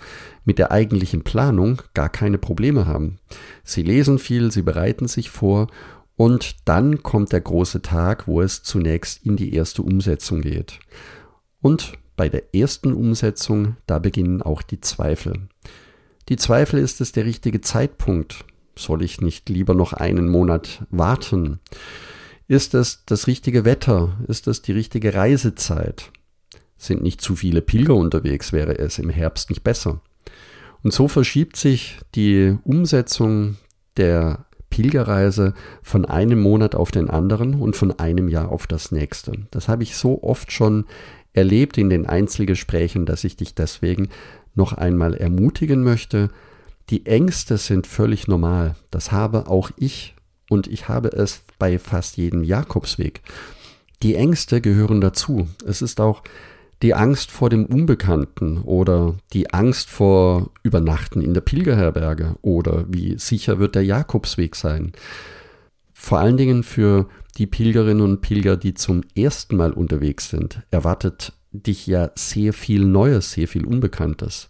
mit 0.43 0.59
der 0.59 0.71
eigentlichen 0.71 1.23
Planung 1.23 1.81
gar 1.93 2.09
keine 2.09 2.37
Probleme 2.37 2.85
haben. 2.85 3.17
Sie 3.63 3.83
lesen 3.83 4.19
viel, 4.19 4.51
sie 4.51 4.63
bereiten 4.63 5.07
sich 5.07 5.29
vor 5.29 5.67
und 6.17 6.57
dann 6.65 7.03
kommt 7.03 7.31
der 7.31 7.41
große 7.41 7.81
Tag, 7.81 8.27
wo 8.27 8.41
es 8.41 8.63
zunächst 8.63 9.25
in 9.25 9.37
die 9.37 9.53
erste 9.53 9.81
Umsetzung 9.81 10.41
geht. 10.41 10.79
Und 11.61 11.93
bei 12.17 12.27
der 12.29 12.53
ersten 12.53 12.93
Umsetzung, 12.93 13.77
da 13.87 13.97
beginnen 13.97 14.41
auch 14.41 14.61
die 14.61 14.81
Zweifel. 14.81 15.47
Die 16.29 16.37
Zweifel, 16.37 16.79
ist 16.79 17.01
es 17.01 17.11
der 17.11 17.25
richtige 17.25 17.61
Zeitpunkt? 17.61 18.45
Soll 18.75 19.03
ich 19.03 19.21
nicht 19.21 19.49
lieber 19.49 19.73
noch 19.73 19.93
einen 19.93 20.29
Monat 20.29 20.85
warten? 20.89 21.59
Ist 22.47 22.73
es 22.73 23.03
das 23.05 23.27
richtige 23.27 23.65
Wetter? 23.65 24.17
Ist 24.27 24.47
es 24.47 24.61
die 24.61 24.71
richtige 24.71 25.13
Reisezeit? 25.13 26.11
Sind 26.77 27.03
nicht 27.03 27.21
zu 27.21 27.35
viele 27.35 27.61
Pilger 27.61 27.95
unterwegs? 27.95 28.53
Wäre 28.53 28.77
es 28.77 28.97
im 28.97 29.09
Herbst 29.09 29.49
nicht 29.49 29.63
besser? 29.63 30.01
Und 30.83 30.93
so 30.93 31.07
verschiebt 31.07 31.57
sich 31.57 31.99
die 32.15 32.57
Umsetzung 32.63 33.57
der 33.97 34.45
Pilgerreise 34.69 35.53
von 35.83 36.05
einem 36.05 36.41
Monat 36.41 36.75
auf 36.75 36.91
den 36.91 37.09
anderen 37.09 37.55
und 37.55 37.75
von 37.75 37.91
einem 37.99 38.29
Jahr 38.29 38.49
auf 38.49 38.67
das 38.67 38.91
nächste. 38.91 39.33
Das 39.51 39.67
habe 39.67 39.83
ich 39.83 39.95
so 39.95 40.23
oft 40.23 40.51
schon 40.51 40.85
erlebt 41.33 41.77
in 41.77 41.89
den 41.89 42.05
Einzelgesprächen, 42.05 43.05
dass 43.05 43.23
ich 43.23 43.35
dich 43.35 43.53
deswegen 43.53 44.09
noch 44.55 44.73
einmal 44.73 45.15
ermutigen 45.15 45.83
möchte. 45.83 46.29
Die 46.89 47.05
Ängste 47.05 47.57
sind 47.57 47.87
völlig 47.87 48.27
normal. 48.27 48.75
Das 48.89 49.11
habe 49.11 49.47
auch 49.47 49.71
ich 49.77 50.15
und 50.49 50.67
ich 50.67 50.89
habe 50.89 51.09
es 51.09 51.43
bei 51.57 51.79
fast 51.79 52.17
jedem 52.17 52.43
Jakobsweg. 52.43 53.21
Die 54.03 54.15
Ängste 54.15 54.61
gehören 54.61 54.99
dazu. 54.99 55.47
Es 55.65 55.81
ist 55.81 56.01
auch 56.01 56.23
die 56.81 56.95
Angst 56.95 57.29
vor 57.29 57.49
dem 57.49 57.65
Unbekannten 57.65 58.57
oder 58.59 59.15
die 59.33 59.53
Angst 59.53 59.89
vor 59.89 60.49
Übernachten 60.63 61.21
in 61.21 61.33
der 61.33 61.41
Pilgerherberge 61.41 62.35
oder 62.41 62.85
wie 62.87 63.17
sicher 63.17 63.59
wird 63.59 63.75
der 63.75 63.85
Jakobsweg 63.85 64.55
sein. 64.55 64.91
Vor 65.93 66.19
allen 66.19 66.37
Dingen 66.37 66.63
für 66.63 67.07
die 67.37 67.45
Pilgerinnen 67.45 68.01
und 68.01 68.21
Pilger, 68.21 68.57
die 68.57 68.73
zum 68.73 69.01
ersten 69.15 69.55
Mal 69.55 69.71
unterwegs 69.71 70.29
sind, 70.29 70.63
erwartet 70.71 71.33
dich 71.51 71.87
ja 71.87 72.11
sehr 72.15 72.53
viel 72.53 72.85
Neues, 72.85 73.31
sehr 73.31 73.47
viel 73.47 73.65
Unbekanntes. 73.65 74.49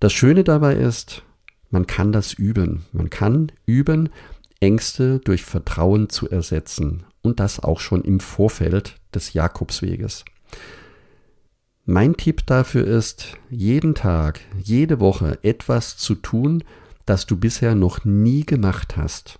Das 0.00 0.12
Schöne 0.12 0.44
dabei 0.44 0.74
ist, 0.74 1.22
man 1.70 1.86
kann 1.86 2.12
das 2.12 2.32
üben. 2.32 2.84
Man 2.92 3.10
kann 3.10 3.52
üben, 3.66 4.10
Ängste 4.60 5.20
durch 5.20 5.44
Vertrauen 5.44 6.08
zu 6.08 6.28
ersetzen 6.28 7.04
und 7.22 7.40
das 7.40 7.60
auch 7.60 7.80
schon 7.80 8.02
im 8.02 8.20
Vorfeld 8.20 8.96
des 9.14 9.32
Jakobsweges. 9.32 10.24
Mein 11.84 12.16
Tipp 12.16 12.44
dafür 12.46 12.86
ist, 12.86 13.38
jeden 13.48 13.94
Tag, 13.94 14.40
jede 14.62 15.00
Woche 15.00 15.38
etwas 15.42 15.96
zu 15.96 16.14
tun, 16.14 16.64
das 17.06 17.24
du 17.26 17.36
bisher 17.36 17.74
noch 17.74 18.04
nie 18.04 18.44
gemacht 18.44 18.96
hast. 18.96 19.38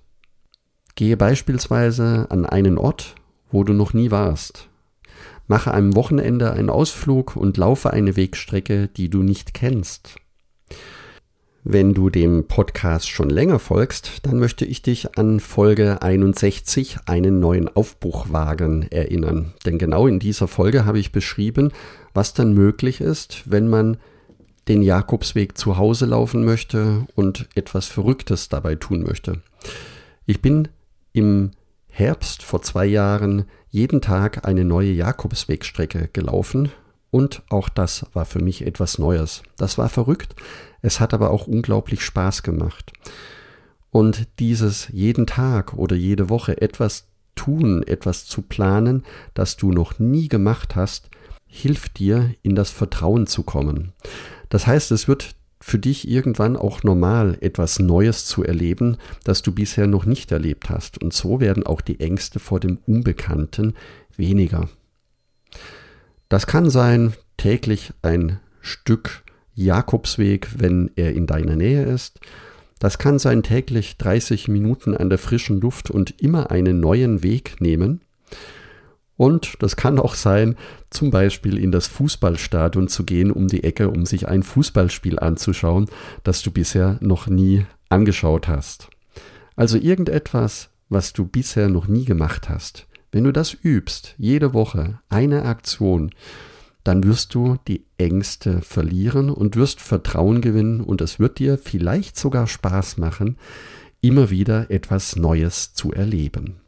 Gehe 0.95 1.17
beispielsweise 1.17 2.27
an 2.31 2.47
einen 2.47 2.79
Ort, 2.79 3.15
wo 3.51 3.65
du 3.65 3.73
noch 3.73 3.93
nie 3.93 4.11
warst. 4.11 4.69
Mache 5.49 5.73
am 5.73 5.97
Wochenende 5.97 6.53
einen 6.53 6.69
Ausflug 6.69 7.35
und 7.35 7.57
laufe 7.57 7.91
eine 7.93 8.17
Wegstrecke, 8.17 8.89
die 8.89 9.09
du 9.09 9.23
nicht 9.23 9.55
kennst. 9.55 10.17
Wenn 11.65 11.95
du 11.95 12.11
dem 12.11 12.47
Podcast 12.47 13.09
schon 13.09 13.31
länger 13.31 13.59
folgst, 13.59 14.27
dann 14.27 14.39
möchte 14.39 14.65
ich 14.65 14.83
dich 14.83 15.19
an 15.19 15.41
Folge 15.41 16.03
61 16.03 16.99
einen 17.07 17.41
neuen 17.41 17.69
Aufbruch 17.75 18.31
wagen 18.31 18.87
erinnern. 18.91 19.55
Denn 19.65 19.79
genau 19.79 20.07
in 20.07 20.19
dieser 20.19 20.49
Folge 20.49 20.85
habe 20.85 20.99
ich 20.99 21.13
beschrieben, 21.13 21.73
was 22.13 22.35
dann 22.35 22.53
möglich 22.53 23.01
ist, 23.01 23.51
wenn 23.51 23.69
man 23.69 23.97
den 24.69 24.83
Jakobsweg 24.83 25.57
zu 25.57 25.79
Hause 25.79 26.05
laufen 26.07 26.45
möchte 26.45 27.07
und 27.15 27.49
etwas 27.55 27.87
Verrücktes 27.87 28.51
dabei 28.51 28.75
tun 28.75 29.03
möchte. 29.03 29.41
Ich 30.27 30.43
bin 30.43 30.69
im 31.13 31.53
Herbst 31.99 32.45
vor 32.45 32.63
zwei 32.63 32.87
Jahren 32.87 33.47
jeden 33.71 34.01
Tag 34.01 34.47
eine 34.47 34.65
neue 34.65 34.93
Jakobswegstrecke 34.93 36.09
gelaufen 36.13 36.71
und 37.11 37.43
auch 37.51 37.69
das 37.69 38.07
war 38.13 38.25
für 38.25 38.39
mich 38.39 38.65
etwas 38.65 38.99
Neues. 38.99 39.43
Das 39.57 39.79
war 39.79 39.89
verrückt, 39.89 40.37
es 40.81 41.01
hat 41.01 41.13
aber 41.13 41.33
auch 41.33 41.49
unglaublich 41.49 42.03
Spaß 42.03 42.45
gemacht. 42.45 42.93
Und 43.91 44.29
dieses 44.39 44.87
jeden 44.93 45.27
Tag 45.27 45.75
oder 45.75 45.97
jede 45.97 46.29
Woche 46.29 46.63
etwas 46.63 47.09
tun, 47.35 47.83
etwas 47.83 48.27
zu 48.27 48.43
planen, 48.43 49.05
das 49.35 49.57
du 49.57 49.73
noch 49.73 49.99
nie 49.99 50.29
gemacht 50.29 50.77
hast, 50.77 51.11
hilft 51.47 51.99
dir, 51.99 52.33
in 52.43 52.55
das 52.55 52.71
Vertrauen 52.71 53.27
zu 53.27 53.43
kommen. 53.43 53.93
Das 54.51 54.69
heißt, 54.69 54.93
es 54.93 55.09
wird 55.09 55.35
für 55.61 55.79
dich 55.79 56.09
irgendwann 56.09 56.57
auch 56.57 56.83
normal, 56.83 57.37
etwas 57.41 57.79
Neues 57.79 58.27
zu 58.27 58.45
erleben, 58.45 58.97
das 59.25 59.43
du 59.43 59.53
bisher 59.53 59.87
noch 59.87 60.05
nicht 60.05 60.31
erlebt 60.31 60.71
hast. 60.71 61.03
Und 61.03 61.13
so 61.13 61.41
werden 61.41 61.67
auch 61.67 61.81
die 61.81 62.01
Ängste 62.01 62.39
vor 62.39 62.61
dem 62.61 62.79
Unbekannten 62.87 63.75
weniger. 64.17 64.69
Das 66.29 66.47
kann 66.47 66.71
sein 66.71 67.15
täglich 67.37 67.93
ein 68.03 68.39
Stück 68.61 69.25
Jakobsweg, 69.55 70.49
wenn 70.59 70.91
er 70.95 71.15
in 71.15 71.27
deiner 71.27 71.57
Nähe 71.57 71.85
ist. 71.85 72.21
Das 72.79 72.99
kann 72.99 73.19
sein 73.19 73.43
täglich 73.43 73.97
30 73.97 74.47
Minuten 74.47 74.97
an 74.97 75.09
der 75.09 75.19
frischen 75.19 75.61
Luft 75.61 75.91
und 75.91 76.21
immer 76.23 76.51
einen 76.51 76.79
neuen 76.79 77.23
Weg 77.23 77.61
nehmen. 77.61 78.03
Und 79.19 79.57
das 79.59 79.75
kann 79.75 79.99
auch 79.99 80.15
sein, 80.15 80.55
zum 80.91 81.11
Beispiel 81.11 81.59
in 81.59 81.73
das 81.73 81.89
Fußballstadion 81.89 82.87
zu 82.87 83.05
gehen 83.05 83.33
um 83.33 83.49
die 83.49 83.65
Ecke, 83.65 83.91
um 83.91 84.07
sich 84.07 84.29
ein 84.29 84.45
Fußballspiel 84.45 85.19
anzuschauen, 85.19 85.87
das 86.23 86.41
du 86.41 86.53
bisher 86.53 86.99
noch 87.01 87.27
nie 87.27 87.67
angeschaut 87.89 88.47
hast. 88.47 88.89
Also 89.57 89.77
irgendetwas, 89.77 90.71
was 90.89 91.13
du 91.13 91.27
bisher 91.27 91.69
noch 91.69 91.89
nie 91.89 92.05
gemacht 92.05 92.49
hast. 92.49 92.87
Wenn 93.11 93.25
du 93.25 93.33
das 93.33 93.57
übst, 93.61 94.15
jede 94.19 94.55
Woche 94.55 95.01
eine 95.09 95.45
Aktion, 95.47 96.13
dann 96.85 97.03
wirst 97.03 97.35
du 97.35 97.57
die 97.67 97.85
Ängste 97.99 98.63
verlieren 98.63 99.31
und 99.31 99.57
wirst 99.57 99.81
Vertrauen 99.81 100.41
gewinnen 100.41 100.81
und 100.81 101.01
es 101.01 101.19
wird 101.19 101.41
dir 101.41 101.59
vielleicht 101.59 102.17
sogar 102.17 102.47
Spaß 102.47 102.99
machen, 102.99 103.37
immer 104.01 104.31
wieder 104.31 104.71
etwas 104.71 105.17
Neues 105.17 105.75
zu 105.75 105.93
erleben. 105.93 106.61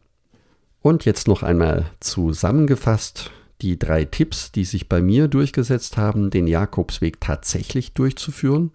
Und 0.83 1.05
jetzt 1.05 1.29
noch 1.29 1.43
einmal 1.43 1.91
zusammengefasst 2.01 3.31
die 3.61 3.79
drei 3.79 4.05
Tipps, 4.07 4.53
die 4.53 4.65
sich 4.65 4.89
bei 4.89 5.03
mir 5.03 5.29
durchgesetzt 5.29 5.97
haben, 5.97 6.31
den 6.31 6.47
Jakobsweg 6.47 7.21
tatsächlich 7.21 7.93
durchzuführen, 7.93 8.73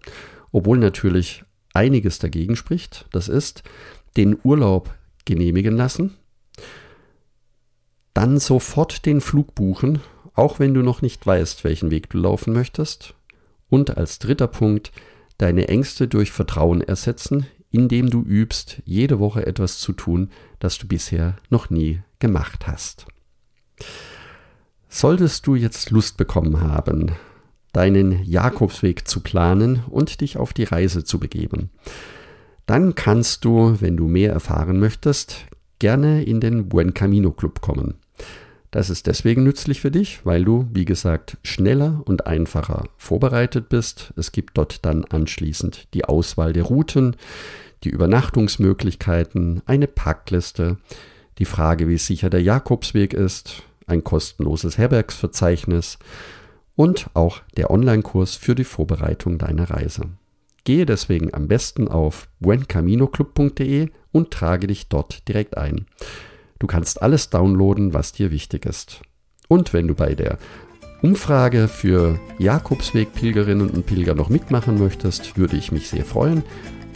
obwohl 0.52 0.78
natürlich 0.78 1.44
einiges 1.74 2.18
dagegen 2.18 2.56
spricht. 2.56 3.06
Das 3.10 3.28
ist 3.28 3.62
den 4.16 4.38
Urlaub 4.44 4.94
genehmigen 5.24 5.76
lassen, 5.76 6.14
dann 8.14 8.38
sofort 8.38 9.04
den 9.04 9.20
Flug 9.20 9.54
buchen, 9.54 10.00
auch 10.34 10.58
wenn 10.58 10.72
du 10.72 10.82
noch 10.82 11.02
nicht 11.02 11.26
weißt, 11.26 11.64
welchen 11.64 11.90
Weg 11.90 12.08
du 12.10 12.18
laufen 12.18 12.52
möchtest. 12.52 13.14
Und 13.68 13.96
als 13.96 14.18
dritter 14.18 14.46
Punkt, 14.46 14.92
deine 15.38 15.68
Ängste 15.68 16.08
durch 16.08 16.30
Vertrauen 16.30 16.80
ersetzen, 16.80 17.46
indem 17.70 18.10
du 18.10 18.22
übst, 18.22 18.82
jede 18.84 19.18
Woche 19.18 19.46
etwas 19.46 19.78
zu 19.78 19.92
tun, 19.92 20.30
das 20.58 20.78
du 20.78 20.86
bisher 20.86 21.36
noch 21.50 21.70
nie 21.70 22.00
gemacht 22.18 22.66
hast. 22.66 23.06
Solltest 24.88 25.46
du 25.46 25.54
jetzt 25.54 25.90
Lust 25.90 26.16
bekommen 26.16 26.60
haben, 26.60 27.12
deinen 27.72 28.24
Jakobsweg 28.24 29.06
zu 29.06 29.20
planen 29.20 29.82
und 29.90 30.20
dich 30.20 30.38
auf 30.38 30.52
die 30.52 30.64
Reise 30.64 31.04
zu 31.04 31.18
begeben, 31.18 31.70
dann 32.64 32.94
kannst 32.94 33.44
du, 33.44 33.76
wenn 33.80 33.96
du 33.96 34.08
mehr 34.08 34.32
erfahren 34.32 34.80
möchtest, 34.80 35.46
gerne 35.78 36.24
in 36.24 36.40
den 36.40 36.68
Buen 36.68 36.94
Camino 36.94 37.30
Club 37.30 37.60
kommen. 37.60 37.94
Das 38.76 38.90
ist 38.90 39.06
deswegen 39.06 39.42
nützlich 39.42 39.80
für 39.80 39.90
dich, 39.90 40.20
weil 40.24 40.44
du, 40.44 40.68
wie 40.70 40.84
gesagt, 40.84 41.38
schneller 41.42 42.02
und 42.04 42.26
einfacher 42.26 42.84
vorbereitet 42.98 43.70
bist. 43.70 44.12
Es 44.16 44.32
gibt 44.32 44.58
dort 44.58 44.84
dann 44.84 45.06
anschließend 45.06 45.88
die 45.94 46.04
Auswahl 46.04 46.52
der 46.52 46.64
Routen, 46.64 47.16
die 47.84 47.88
Übernachtungsmöglichkeiten, 47.88 49.62
eine 49.64 49.86
Packliste, 49.86 50.76
die 51.38 51.46
Frage, 51.46 51.88
wie 51.88 51.96
sicher 51.96 52.28
der 52.28 52.42
Jakobsweg 52.42 53.14
ist, 53.14 53.62
ein 53.86 54.04
kostenloses 54.04 54.76
Herbergsverzeichnis 54.76 55.98
und 56.74 57.06
auch 57.14 57.40
der 57.56 57.70
Online-Kurs 57.70 58.36
für 58.36 58.54
die 58.54 58.64
Vorbereitung 58.64 59.38
deiner 59.38 59.70
Reise. 59.70 60.02
Gehe 60.64 60.84
deswegen 60.84 61.32
am 61.32 61.48
besten 61.48 61.88
auf 61.88 62.28
buencaminoclub.de 62.40 63.88
und 64.12 64.30
trage 64.32 64.66
dich 64.66 64.88
dort 64.88 65.26
direkt 65.28 65.56
ein. 65.56 65.86
Du 66.58 66.66
kannst 66.66 67.02
alles 67.02 67.30
downloaden, 67.30 67.94
was 67.94 68.12
dir 68.12 68.30
wichtig 68.30 68.66
ist. 68.66 69.02
Und 69.48 69.72
wenn 69.72 69.88
du 69.88 69.94
bei 69.94 70.14
der 70.14 70.38
Umfrage 71.02 71.68
für 71.68 72.18
Jakobsweg-Pilgerinnen 72.38 73.70
und 73.70 73.86
Pilger 73.86 74.14
noch 74.14 74.30
mitmachen 74.30 74.78
möchtest, 74.78 75.36
würde 75.36 75.56
ich 75.56 75.70
mich 75.70 75.88
sehr 75.88 76.04
freuen. 76.04 76.42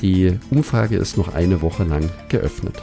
Die 0.00 0.38
Umfrage 0.50 0.96
ist 0.96 1.18
noch 1.18 1.34
eine 1.34 1.60
Woche 1.60 1.84
lang 1.84 2.08
geöffnet. 2.28 2.82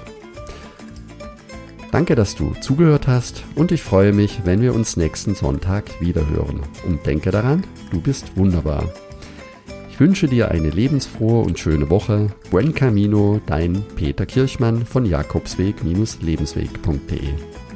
Danke, 1.92 2.16
dass 2.16 2.36
du 2.36 2.54
zugehört 2.62 3.08
hast 3.08 3.44
und 3.56 3.72
ich 3.72 3.82
freue 3.82 4.14
mich, 4.14 4.42
wenn 4.44 4.62
wir 4.62 4.76
uns 4.76 4.98
nächsten 4.98 5.34
Sonntag 5.34 6.00
wiederhören. 6.00 6.62
Und 6.86 7.06
denke 7.06 7.32
daran, 7.32 7.64
du 7.92 8.00
bist 8.00 8.38
wunderbar. 8.38 8.84
Wünsche 9.98 10.28
dir 10.28 10.52
eine 10.52 10.70
lebensfrohe 10.70 11.44
und 11.44 11.58
schöne 11.58 11.90
Woche. 11.90 12.28
Buen 12.52 12.76
Camino, 12.76 13.42
dein 13.48 13.84
Peter 13.96 14.28
Kirchmann 14.28 14.86
von 14.86 15.08
Jakobsweg-lebensweg.de. 15.08 17.67